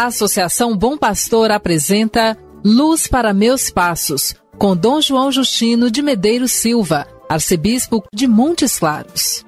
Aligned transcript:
A 0.00 0.06
Associação 0.06 0.74
Bom 0.74 0.96
Pastor 0.96 1.50
apresenta 1.50 2.34
Luz 2.64 3.06
para 3.06 3.34
Meus 3.34 3.68
Passos, 3.68 4.34
com 4.56 4.74
Dom 4.74 4.98
João 4.98 5.30
Justino 5.30 5.90
de 5.90 6.00
Medeiros 6.00 6.52
Silva, 6.52 7.06
arcebispo 7.28 8.02
de 8.10 8.26
Montes 8.26 8.78
Claros. 8.78 9.44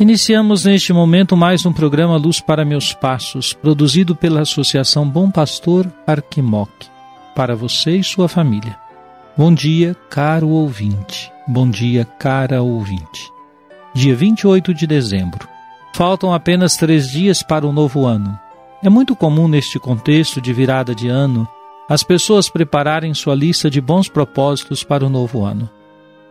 Iniciamos 0.00 0.64
neste 0.64 0.92
momento 0.92 1.36
mais 1.36 1.64
um 1.64 1.72
programa 1.72 2.16
Luz 2.16 2.40
para 2.40 2.64
Meus 2.64 2.92
Passos, 2.92 3.52
produzido 3.52 4.16
pela 4.16 4.40
Associação 4.40 5.08
Bom 5.08 5.30
Pastor 5.30 5.86
Arquimoc, 6.04 6.72
para 7.36 7.54
você 7.54 7.98
e 7.98 8.02
sua 8.02 8.28
família. 8.28 8.87
Bom 9.38 9.54
dia, 9.54 9.94
caro 10.10 10.48
ouvinte. 10.48 11.30
Bom 11.46 11.70
dia, 11.70 12.04
cara 12.04 12.60
ouvinte. 12.60 13.30
Dia 13.94 14.12
28 14.12 14.74
de 14.74 14.84
dezembro. 14.84 15.48
Faltam 15.94 16.34
apenas 16.34 16.76
três 16.76 17.08
dias 17.08 17.40
para 17.40 17.64
o 17.64 17.72
novo 17.72 18.04
ano. 18.04 18.36
É 18.82 18.88
muito 18.88 19.14
comum 19.14 19.46
neste 19.46 19.78
contexto 19.78 20.40
de 20.40 20.52
virada 20.52 20.92
de 20.92 21.06
ano 21.06 21.48
as 21.88 22.02
pessoas 22.02 22.48
prepararem 22.48 23.14
sua 23.14 23.36
lista 23.36 23.70
de 23.70 23.80
bons 23.80 24.08
propósitos 24.08 24.82
para 24.82 25.06
o 25.06 25.08
novo 25.08 25.44
ano. 25.44 25.70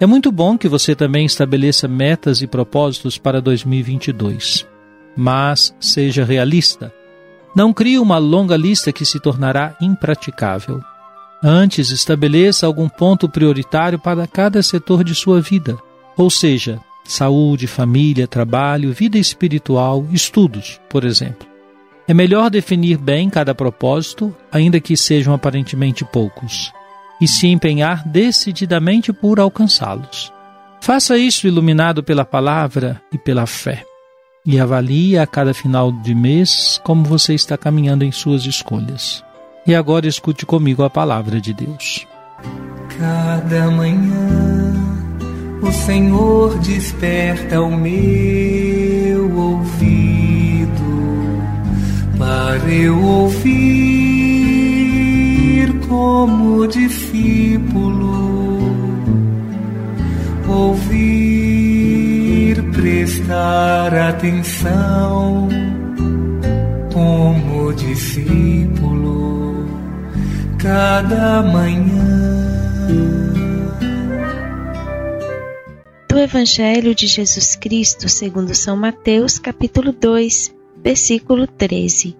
É 0.01 0.05
muito 0.05 0.29
bom 0.29 0.57
que 0.57 0.67
você 0.67 0.93
também 0.93 1.25
estabeleça 1.25 1.87
metas 1.87 2.41
e 2.41 2.45
propósitos 2.45 3.17
para 3.17 3.41
2022. 3.41 4.67
Mas 5.15 5.73
seja 5.79 6.25
realista. 6.25 6.93
Não 7.55 7.71
crie 7.71 7.99
uma 7.99 8.17
longa 8.17 8.57
lista 8.57 8.91
que 8.91 9.05
se 9.05 9.17
tornará 9.17 9.77
impraticável. 9.79 10.83
Antes, 11.43 11.91
estabeleça 11.91 12.65
algum 12.65 12.89
ponto 12.89 13.29
prioritário 13.29 13.99
para 13.99 14.25
cada 14.25 14.61
setor 14.63 15.03
de 15.03 15.13
sua 15.13 15.39
vida, 15.39 15.77
ou 16.17 16.29
seja, 16.29 16.79
saúde, 17.05 17.67
família, 17.67 18.27
trabalho, 18.27 18.91
vida 18.91 19.17
espiritual, 19.17 20.05
estudos, 20.11 20.79
por 20.89 21.03
exemplo. 21.03 21.47
É 22.07 22.13
melhor 22.13 22.49
definir 22.49 22.97
bem 22.97 23.29
cada 23.29 23.53
propósito, 23.53 24.35
ainda 24.51 24.79
que 24.79 24.97
sejam 24.97 25.33
aparentemente 25.33 26.05
poucos 26.05 26.71
e 27.19 27.27
se 27.27 27.47
empenhar 27.47 28.07
decididamente 28.07 29.11
por 29.11 29.39
alcançá-los. 29.39 30.31
Faça 30.81 31.17
isso 31.17 31.47
iluminado 31.47 32.03
pela 32.03 32.23
palavra 32.23 33.01
e 33.11 33.17
pela 33.17 33.45
fé. 33.45 33.83
E 34.45 34.59
avalie 34.59 35.17
a 35.17 35.27
cada 35.27 35.53
final 35.53 35.91
de 35.91 36.15
mês 36.15 36.79
como 36.83 37.03
você 37.03 37.33
está 37.33 37.57
caminhando 37.57 38.05
em 38.05 38.11
suas 38.11 38.45
escolhas. 38.45 39.23
E 39.67 39.75
agora 39.75 40.07
escute 40.07 40.45
comigo 40.45 40.81
a 40.83 40.89
palavra 40.89 41.41
de 41.41 41.53
Deus. 41.53 42.07
Cada 42.97 43.69
manhã 43.69 44.73
o 45.61 45.69
Senhor 45.71 46.57
desperta 46.59 47.61
o 47.61 47.75
meu 47.75 49.37
ouvido 49.37 50.67
para 52.17 52.69
eu 52.71 52.97
ouvir 52.97 54.27
como 55.87 56.67
discípulo, 56.67 58.17
ouvir, 60.47 61.83
prestar 62.71 63.93
atenção, 63.93 65.49
como 66.93 67.73
discípulo, 67.73 68.96
cada 70.67 71.41
manhã. 71.43 72.03
Do 76.09 76.19
Evangelho 76.19 76.93
de 76.93 77.07
Jesus 77.07 77.55
Cristo, 77.55 78.09
segundo 78.09 78.53
São 78.53 78.75
Mateus, 78.75 79.39
capítulo 79.39 79.93
2, 79.93 80.53
versículo 80.83 81.47
13. 81.47 82.17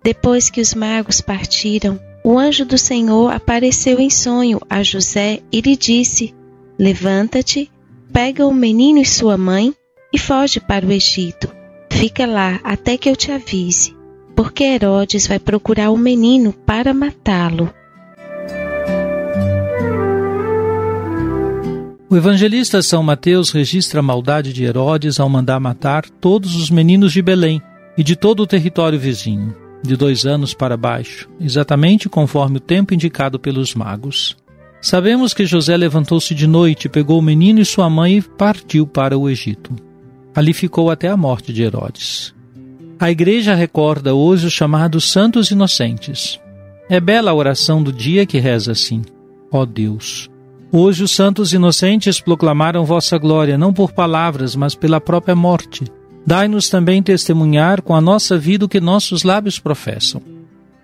Depois 0.00 0.48
que 0.48 0.60
os 0.60 0.74
magos 0.74 1.20
partiram, 1.20 1.98
o 2.22 2.38
anjo 2.38 2.64
do 2.64 2.78
Senhor 2.78 3.32
apareceu 3.32 3.98
em 3.98 4.10
sonho 4.10 4.60
a 4.70 4.84
José 4.84 5.40
e 5.50 5.60
lhe 5.60 5.76
disse: 5.76 6.32
Levanta-te, 6.78 7.68
pega 8.12 8.46
o 8.46 8.54
menino 8.54 9.00
e 9.00 9.04
sua 9.04 9.36
mãe 9.36 9.74
e 10.12 10.18
foge 10.20 10.60
para 10.60 10.86
o 10.86 10.92
Egito. 10.92 11.52
Fica 11.90 12.26
lá 12.26 12.60
até 12.62 12.96
que 12.96 13.10
eu 13.10 13.16
te 13.16 13.32
avise, 13.32 13.95
porque 14.36 14.62
Herodes 14.64 15.26
vai 15.26 15.38
procurar 15.38 15.90
o 15.90 15.96
menino 15.96 16.52
para 16.52 16.92
matá-lo. 16.92 17.72
O 22.08 22.16
evangelista 22.16 22.82
São 22.82 23.02
Mateus 23.02 23.50
registra 23.50 23.98
a 23.98 24.02
maldade 24.02 24.52
de 24.52 24.62
Herodes 24.62 25.18
ao 25.18 25.28
mandar 25.28 25.58
matar 25.58 26.08
todos 26.08 26.54
os 26.54 26.70
meninos 26.70 27.12
de 27.12 27.20
Belém 27.20 27.60
e 27.98 28.04
de 28.04 28.14
todo 28.14 28.40
o 28.40 28.46
território 28.46 28.98
vizinho 29.00 29.56
de 29.82 29.96
dois 29.96 30.26
anos 30.26 30.52
para 30.52 30.76
baixo, 30.76 31.28
exatamente 31.40 32.08
conforme 32.08 32.58
o 32.58 32.60
tempo 32.60 32.92
indicado 32.92 33.38
pelos 33.38 33.74
magos. 33.74 34.36
Sabemos 34.80 35.32
que 35.32 35.46
José 35.46 35.76
levantou-se 35.76 36.34
de 36.34 36.46
noite, 36.46 36.88
pegou 36.88 37.18
o 37.18 37.22
menino 37.22 37.60
e 37.60 37.64
sua 37.64 37.88
mãe 37.88 38.18
e 38.18 38.22
partiu 38.22 38.86
para 38.86 39.16
o 39.16 39.28
Egito. 39.28 39.74
Ali 40.34 40.52
ficou 40.52 40.90
até 40.90 41.08
a 41.08 41.16
morte 41.16 41.52
de 41.52 41.62
Herodes. 41.62 42.35
A 42.98 43.10
igreja 43.10 43.54
recorda 43.54 44.14
hoje 44.14 44.46
os 44.46 44.52
chamados 44.52 45.10
santos 45.10 45.50
inocentes. 45.50 46.40
É 46.88 47.00
bela 47.00 47.30
a 47.30 47.34
oração 47.34 47.82
do 47.82 47.92
dia 47.92 48.24
que 48.24 48.38
reza 48.38 48.72
assim: 48.72 49.02
Ó 49.52 49.60
oh 49.60 49.66
Deus, 49.66 50.30
hoje 50.72 51.04
os 51.04 51.10
santos 51.10 51.52
inocentes 51.52 52.20
proclamaram 52.20 52.84
vossa 52.84 53.18
glória 53.18 53.58
não 53.58 53.72
por 53.72 53.92
palavras, 53.92 54.56
mas 54.56 54.74
pela 54.74 55.00
própria 55.00 55.36
morte 55.36 55.84
Dai-nos 56.26 56.68
também 56.68 57.00
testemunhar 57.04 57.80
com 57.80 57.94
a 57.94 58.00
nossa 58.00 58.36
vida 58.36 58.64
o 58.64 58.68
que 58.68 58.80
nossos 58.80 59.22
lábios 59.22 59.60
professam. 59.60 60.20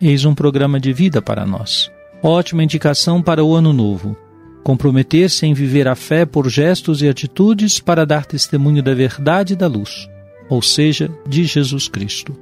Eis 0.00 0.24
um 0.24 0.36
programa 0.36 0.78
de 0.78 0.92
vida 0.92 1.20
para 1.20 1.44
nós. 1.44 1.90
Ótima 2.22 2.62
indicação 2.62 3.20
para 3.20 3.42
o 3.42 3.52
ano 3.52 3.72
novo. 3.72 4.16
Comprometer-se 4.62 5.44
em 5.44 5.52
viver 5.52 5.88
a 5.88 5.96
fé 5.96 6.24
por 6.24 6.48
gestos 6.48 7.02
e 7.02 7.08
atitudes 7.08 7.80
para 7.80 8.06
dar 8.06 8.24
testemunho 8.24 8.80
da 8.80 8.94
verdade 8.94 9.54
e 9.54 9.56
da 9.56 9.66
luz, 9.66 10.08
ou 10.52 10.60
seja, 10.60 11.10
de 11.26 11.44
Jesus 11.44 11.88
Cristo. 11.88 12.38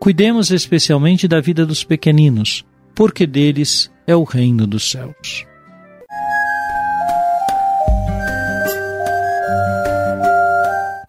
Cuidemos 0.00 0.50
especialmente 0.50 1.28
da 1.28 1.38
vida 1.38 1.66
dos 1.66 1.84
pequeninos, 1.84 2.64
porque 2.94 3.26
deles 3.26 3.90
é 4.06 4.16
o 4.16 4.24
reino 4.24 4.66
dos 4.66 4.90
céus. 4.90 5.44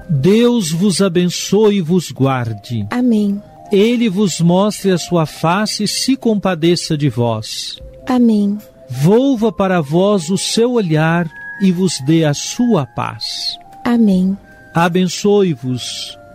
Deus 0.09 0.69
vos 0.69 1.01
abençoe 1.01 1.77
e 1.77 1.81
vos 1.81 2.11
guarde. 2.11 2.85
Amém. 2.91 3.41
Ele 3.71 4.09
vos 4.09 4.41
mostre 4.41 4.91
a 4.91 4.97
sua 4.97 5.25
face 5.25 5.85
e 5.85 5.87
se 5.87 6.17
compadeça 6.17 6.97
de 6.97 7.07
vós. 7.07 7.79
Amém. 8.05 8.57
Volva 8.89 9.49
para 9.49 9.79
vós 9.79 10.29
o 10.29 10.37
seu 10.37 10.73
olhar 10.73 11.25
e 11.61 11.71
vos 11.71 12.01
dê 12.05 12.25
a 12.25 12.33
sua 12.33 12.85
paz. 12.85 13.57
Amém. 13.85 14.37
Abençoe-vos, 14.75 16.17